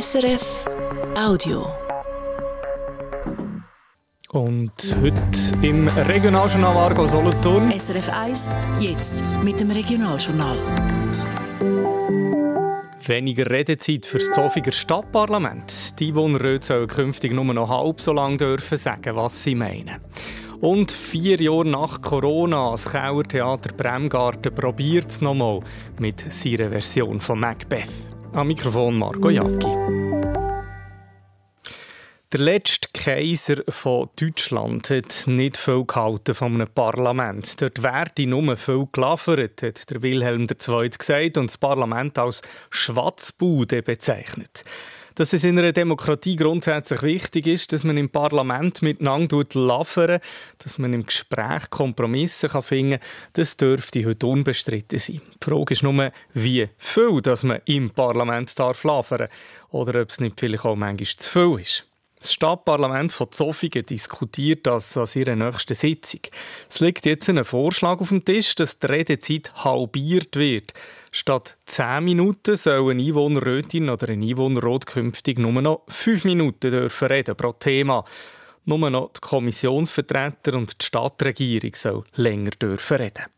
[0.00, 0.64] SRF
[1.16, 1.68] Audio.
[4.32, 7.70] Und heute im Regionaljournal Argo Solothurn.
[7.70, 8.48] SRF 1,
[8.80, 10.56] jetzt mit dem Regionaljournal.
[13.06, 16.00] Weniger Redezeit für das Zofiger Stadtparlament.
[16.00, 20.00] Die Einwohner sollen künftig nur noch halb so lange dürfen sagen, was sie meinen.
[20.60, 25.60] Und vier Jahre nach Corona, das Kauertheater Bremgarten probiert es nochmal
[26.00, 28.13] mit seiner Version von Macbeth.
[28.34, 29.68] Am Mikrofon Marco Jacki.
[32.32, 37.62] Der letzte Kaiser von Deutschland hat nicht viel gehalten von einem Parlament.
[37.62, 40.90] Dort werde nur viel geliefert, hat der Wilhelm II.
[40.90, 44.64] gesagt und das Parlament als Schwatzbude bezeichnet.
[45.16, 50.18] Dass es in einer Demokratie grundsätzlich wichtig ist, dass man im Parlament miteinander laufen,
[50.58, 53.00] dass man im Gespräch Kompromisse finden kann,
[53.34, 55.20] das dürfte heute unbestritten sein.
[55.40, 60.40] Die Frage ist nur, wie viel dass man im Parlament darf oder ob es nicht
[60.40, 61.86] vielleicht auch manchmal zu viel ist.
[62.24, 66.20] Das Stadtparlament von Zofingen diskutiert das an ihrer nächsten Sitzung.
[66.70, 70.72] Es liegt jetzt ein Vorschlag auf dem Tisch, dass die Redezeit halbiert wird.
[71.12, 77.08] Statt 10 Minuten soll ein Einwohnerrötin oder ein Einwohnerrot künftig nur noch 5 Minuten dürfen
[77.08, 78.06] reden pro Thema.
[78.64, 83.33] Nur noch die Kommissionsvertreter und die Stadtregierung sollen länger dürfen reden.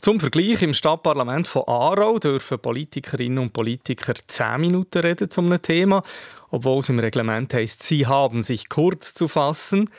[0.00, 5.60] Zum Vergleich im Stadtparlament von Aarau dürfen Politikerinnen und Politiker 10 Minuten reden zu einem
[5.60, 6.02] Thema
[6.50, 9.90] obwohl es im Reglement heißt, sie haben sich kurz zu fassen.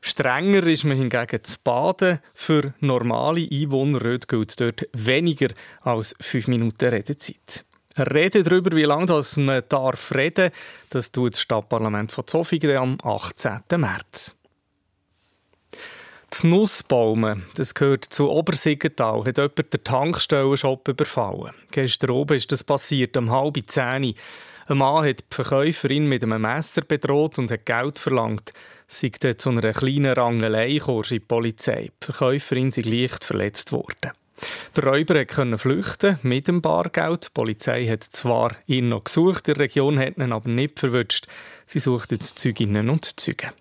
[0.00, 2.18] Strenger ist man hingegen zu baden.
[2.34, 5.48] Für normale Einwohner gilt dort weniger
[5.80, 7.64] als fünf Minuten Redezeit.
[7.96, 10.50] Reden darüber, wie lange das man darf reden,
[10.90, 13.60] das tut das Stadtparlament von Zofingen am 18.
[13.76, 14.34] März.
[16.34, 21.54] Das Nussbaumen, das gehört zu Obersiggental, hat jemand den Tankstellenshop überfallen.
[21.70, 24.16] Gestern oben ist das passiert, um halb zehn.
[24.66, 28.52] Ein Mann hat die Verkäuferin mit einem Messer bedroht und hat Geld verlangt.
[28.88, 31.92] Sie sei zu einer kleinen Rangelei in die Polizei.
[32.02, 34.10] Die Verkäuferin sei leicht verletzt worden.
[34.74, 37.26] Der Räuber konnte flüchten mit dem Bargeld.
[37.26, 41.28] Die Polizei hat zwar ihn noch gesucht, die Region hat ihn aber nicht verwünscht.
[41.64, 43.52] Sie sucht jetzt Zeuginnen und Zeugen.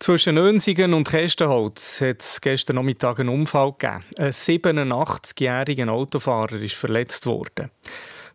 [0.00, 4.04] Zwischen Nönsigen und Kästenholz hat es gestern Nachmittag einen Unfall gegeben.
[4.16, 7.72] Ein 87-jähriger Autofahrer ist verletzt worden.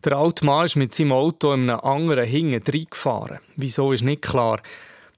[0.04, 3.40] Der alte Mann ist mit seinem Auto in einem anderen hinten reingefahren.
[3.56, 4.62] Wieso ist nicht klar.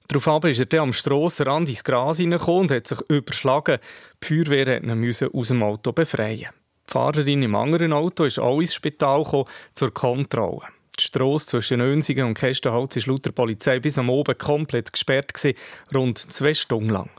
[0.06, 3.78] Daraufhin ist er dann am Strassenrand ins Gras hineingekommen und hat sich überschlagen.
[4.22, 6.50] Die Feuerwehr musste ihn aus dem Auto befreien.
[6.88, 10.62] Die Fahrerin im anderen Auto ist auch ins Spital gekommen, zur Kontrolle.
[10.98, 15.32] Die Strasse zwischen Önsingen und Kästenholz war laut der Polizei bis am Oben komplett gesperrt,
[15.94, 17.10] rund zwei Stunden lang.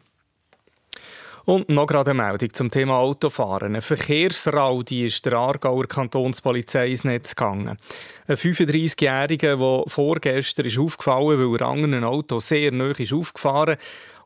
[1.47, 3.73] Und noch gerade eine Meldung zum Thema Autofahren.
[3.73, 7.77] Ein Verkehrsraudi ist der Aargauer Kantonspolizei ins Netz gegangen.
[8.27, 13.77] Ein 35-Jähriger, der vorgestern ist aufgefallen weil er an einem Auto sehr nahe ist aufgefahren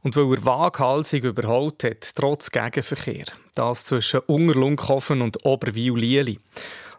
[0.02, 3.26] und weil er waghalsig überholt hat, trotz Gegenverkehr.
[3.54, 6.40] Das zwischen Ungerlunkhofen und Oberwil-Lieli.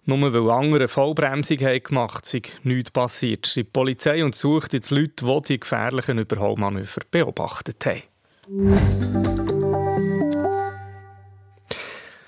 [0.04, 3.54] Nur weil andere Vollbremsung haben gemacht sei nichts passiert.
[3.54, 8.02] Die Polizei und sucht jetzt Leute, die die gefährlichen Überholmanöver beobachtet haben.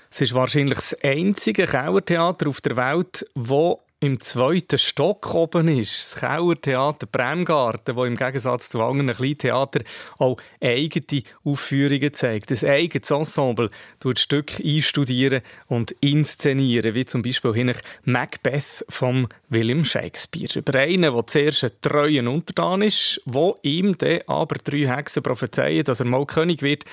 [0.09, 6.15] Es ist wahrscheinlich das einzige Kauertheater auf der Welt, wo im zweiten Stock oben ist.
[6.15, 9.85] Das Kauertheater Bremgarten, wo im Gegensatz zu anderen kleinen Theatern
[10.19, 12.53] auch eigene Aufführungen zeigt.
[12.53, 13.71] Ein eigenes Ensemble
[14.01, 20.59] tut Stück einstudieren und inszenieren, wie zum Beispiel Macbeth von William Shakespeare.
[20.59, 25.85] Über einen, der zuerst ein treuer Untertan ist, wo ihm dann aber drei Hexen prophezeien,
[25.85, 26.85] dass er mal König wird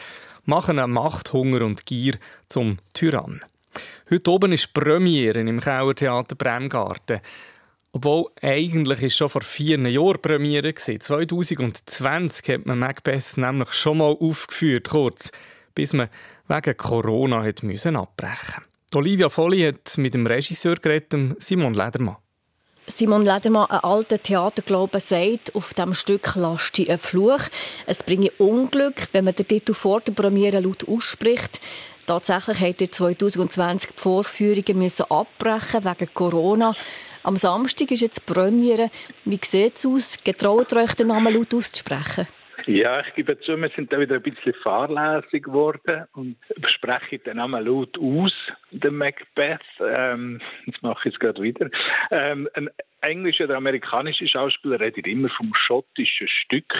[0.45, 2.15] machen eine Macht, Hunger und Gier
[2.49, 3.41] zum Tyrann.
[4.09, 7.21] Heute oben ist Premiere im Kauertheater Bremgarten.
[7.93, 10.99] Obwohl eigentlich ist schon vor vier Jahren Premiere war.
[10.99, 15.31] 2020 hat man Macbeth nämlich schon mal aufgeführt, kurz,
[15.75, 16.09] bis man
[16.47, 18.63] wegen Corona hat müssen abbrechen.
[18.93, 22.17] Olivia Folli hat mit dem Regisseur geredet, Simon Ledermann.
[22.87, 27.41] Simon Ledermann, ein alter Theaterglaube, sagt, auf diesem Stück laste ein Fluch.
[27.85, 31.61] Es bringe Unglück, wenn man den Titel vor der Premiere laut ausspricht.
[32.11, 36.75] Tatsächlich hat er 2020 die Vorführungen müssen abbrechen wegen Corona.
[37.23, 38.89] Am Samstag ist jetzt die Premiere.
[39.23, 40.17] Wie sieht es aus?
[40.21, 42.27] Getraut euch den Namen laut auszusprechen?
[42.65, 46.35] Ja, ich gebe zu, wir sind da wieder ein bisschen fahrlässig geworden und
[46.65, 48.33] spreche den Namen laut aus,
[48.71, 49.61] den Macbeth.
[49.79, 51.69] Ähm, jetzt mache ich es gerade wieder.
[52.11, 52.69] Ähm, ein
[52.99, 56.73] englischer oder amerikanischer Schauspieler redet immer vom schottischen Stück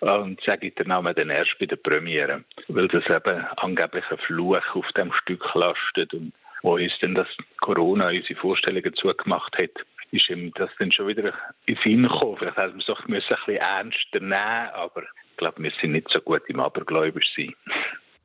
[0.00, 4.18] und sage ich den Namen dann erst bei der Premiere, weil das eben angeblich ein
[4.18, 6.32] Fluch auf dem Stück lastet und
[6.62, 7.28] wo uns denn das
[7.60, 9.84] Corona unsere Vorstellungen zugemacht hat.
[10.10, 11.32] ist ihm das dann schon wieder
[11.66, 12.36] in Sinn gekommen.
[12.38, 16.08] Vielleicht hätte man es doch ein bisschen ernster nehmen aber ich glaube, wir sind nicht
[16.12, 17.54] so gut im Abergläubisch sein.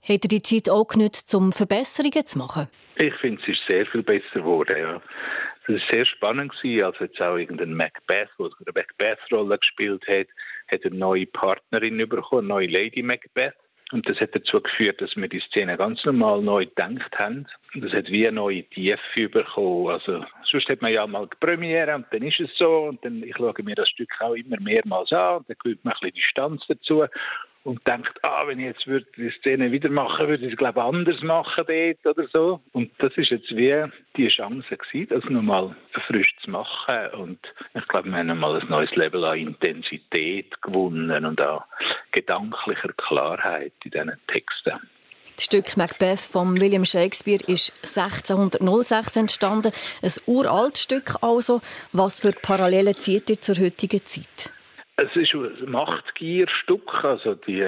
[0.04, 2.68] Hat er die Zeit auch genutzt, um Verbesserungen zu machen?
[2.96, 5.02] Ich finde, es ist sehr viel besser geworden, ja.
[5.70, 6.52] Es war sehr spannend,
[6.82, 10.26] als jetzt auch irgendein Macbeth, der eine Macbeth-Rolle gespielt hat,
[10.72, 13.54] hat eine neue Partnerin bekommen, eine neue Lady Macbeth.
[13.92, 17.48] Und das hat dazu geführt, dass wir die Szene ganz normal neu gedacht haben.
[17.76, 19.90] Das hat wie eine neue Tiefe bekommen.
[19.90, 22.86] Also, sonst hat man ja mal Premiere und dann ist es so.
[22.86, 25.38] Und dann, ich schaue mir das Stück auch immer mehrmals an.
[25.38, 27.06] Und dann gewinnt man ein bisschen Distanz dazu
[27.64, 30.82] und denkt, ah, wenn ich jetzt würde die Szene wieder machen, würde ich es glaube
[30.82, 32.62] anders machen dort oder so.
[32.72, 33.84] Und das ist jetzt wie
[34.16, 35.76] die Chance gewesen, das nochmal
[36.08, 37.10] frisch zu machen.
[37.18, 37.40] Und
[37.74, 41.60] ich glaube, wir haben mal ein neues Level an Intensität gewonnen und an
[42.12, 44.80] gedanklicher Klarheit in diesen Texten.
[45.36, 49.72] Das Stück Macbeth von William Shakespeare ist 1606 entstanden.
[50.02, 51.62] Ein uraltes Stück also.
[51.94, 54.52] Was für Parallelen zieht ihr zur heutigen Zeit?
[55.02, 57.64] Es ist ein Machtgierstück, also die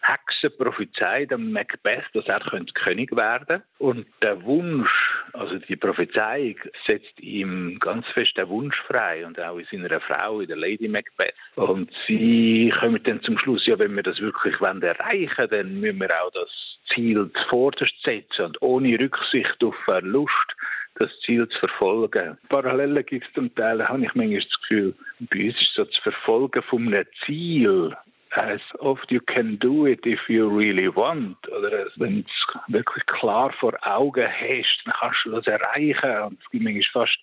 [0.00, 2.40] Hexe prophezeit am Macbeth, dass er
[2.72, 3.64] König werden könnte.
[3.76, 4.90] Und der Wunsch,
[5.34, 6.56] also die Prophezeiung,
[6.88, 10.88] setzt ihm ganz fest den Wunsch frei und auch in seiner Frau, in der Lady
[10.88, 11.34] Macbeth.
[11.56, 16.00] Und sie kommen dann zum Schluss, ja, wenn wir das wirklich erreichen wollen, dann müssen
[16.00, 16.48] wir auch das
[16.94, 20.56] Ziel zuvorderst setzen und ohne Rücksicht auf Verlust
[21.00, 22.38] das Ziel zu verfolgen.
[22.48, 24.94] Parallelen gibt es zum Teil, habe ich manchmal das Gefühl,
[25.30, 27.96] bei uns ist so das Verfolgen von einem Ziel
[28.32, 31.36] as oft you can do it if you really want.
[31.48, 36.22] Oder wenn es wirklich klar vor Augen hast, dann kannst du das erreichen.
[36.22, 37.18] Und es gibt manchmal fast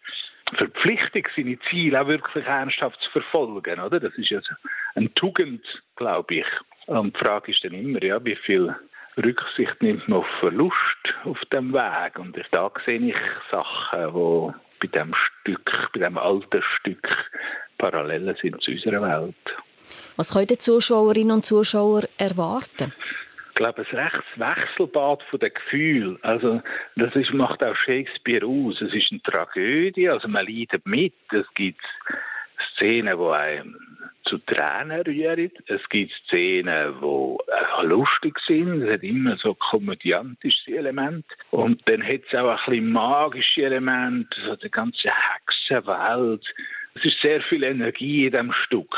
[0.56, 3.80] Verpflichtung, seine Ziele auch wirklich ernsthaft zu verfolgen.
[3.80, 4.00] Oder?
[4.00, 4.40] Das ist ja
[4.96, 5.66] eine Tugend,
[5.96, 6.48] glaube ich.
[6.88, 8.76] Und die Frage ist dann immer, ja, wie viel
[9.18, 10.76] Rücksicht nimmt man auf Verlust
[11.24, 12.20] auf dem Weg.
[12.20, 13.16] Und da sehe ich
[13.52, 17.10] Sachen, die bei dem Stück, bei dem alten Stück
[17.78, 19.36] Parallelen sind zu unserer Welt.
[20.16, 22.92] Was können die Zuschauerinnen und Zuschauer erwarten?
[23.50, 26.20] Ich glaube, ein rechtes Wechselbad von den Gefühlen.
[26.22, 26.62] Also,
[26.96, 28.80] das ist, macht auch Shakespeare aus.
[28.82, 31.14] Es ist eine Tragödie, also man leidet mit.
[31.32, 31.82] Es gibt
[32.76, 33.97] Szenen, die einem
[34.28, 35.52] zu Tränen rühren.
[35.68, 38.84] Es gibt Szenen, die lustig sind.
[38.84, 41.28] Es hat immer so komödiantische Elemente.
[41.52, 46.46] Und dann hat es auch ein bisschen magische Elemente, so die ganze Hexenwelt.
[46.96, 48.96] Es ist sehr viel Energie in dem Stück.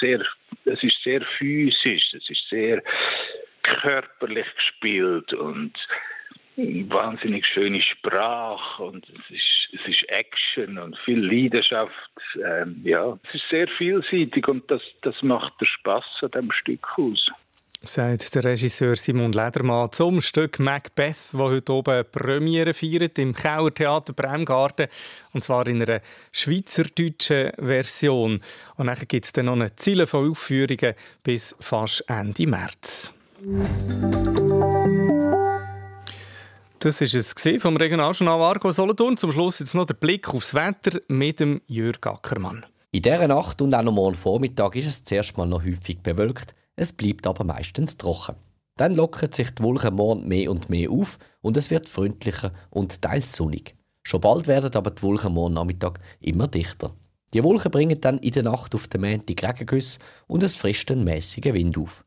[0.00, 0.20] Sehr,
[0.64, 2.82] es ist sehr physisch, es ist sehr
[3.62, 5.72] körperlich gespielt und
[6.56, 11.92] wahnsinnig schöne Sprache und es ist, es ist Action und viel Leidenschaft.
[12.44, 16.86] Ähm, ja, es ist sehr vielseitig und das, das macht den Spaß an dem Stück
[16.96, 17.30] aus.
[17.82, 24.12] Sagt der Regisseur Simon Ledermann zum Stück Macbeth, das heute oben Premiere feiert im Kauertheater
[24.12, 24.88] Bremgarten.
[25.32, 26.00] Und zwar in einer
[26.32, 28.40] schweizerdeutschen Version.
[28.76, 33.12] Und dann gibt es dann noch eine Ziele von Aufführungen bis fast Ende März.
[36.78, 39.16] Das ist es vom Regionaljournal Argo Solothurn.
[39.16, 42.66] Zum Schluss jetzt noch der Blick aufs Wetter mit dem Jürg Ackermann.
[42.92, 46.54] In dieser Nacht und auch noch morgen Vormittag ist es zuerst mal noch häufig bewölkt,
[46.76, 48.36] es bleibt aber meistens trocken.
[48.76, 53.00] Dann lockern sich die Wolken morgen mehr und mehr auf und es wird freundlicher und
[53.00, 53.74] teils sonnig.
[54.02, 56.94] Schon bald werden aber die Wolken morgen Nachmittag immer dichter.
[57.32, 61.04] Die Wolken bringen dann in der Nacht auf den Montag Regengüsse und es frischt einen
[61.04, 62.04] mäßigen Wind auf.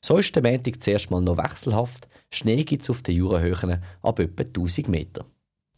[0.00, 4.18] So ist der Montag zuerst mal noch wechselhaft, Schnee gibt es auf den Jurahöhen ab
[4.18, 5.26] etwa 1000 Meter.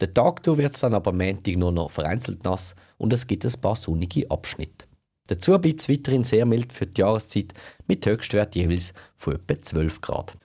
[0.01, 3.61] Den Tag wird es dann aber Montag nur noch vereinzelt nass und es gibt ein
[3.61, 4.85] paar sonnige Abschnitte.
[5.27, 7.53] Dazu bleibt es weiterhin sehr mild für die Jahreszeit
[7.87, 10.37] mit Höchstwert jeweils von etwa 12 Grad.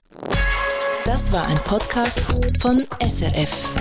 [1.05, 2.21] Das war ein Podcast
[2.61, 3.75] von SRF.